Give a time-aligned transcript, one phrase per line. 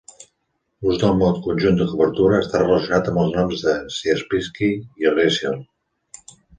[0.85, 4.75] L'ús del mot "conjunt de cobertura" està relacionat amb els nombres de Sierpinski
[5.07, 5.67] i Riesel.